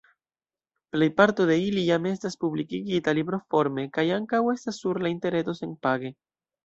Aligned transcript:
Plejparto 0.93 1.45
de 1.49 1.57
ili 1.65 1.83
jam 1.89 2.07
estas 2.11 2.39
publikigita 2.45 3.15
libroforme 3.19 3.85
kaj 3.99 4.07
ankaŭ 4.19 4.41
estas 4.55 4.81
sur 4.85 5.01
la 5.05 5.13
interreto 5.19 5.57
senpage. 5.61 6.13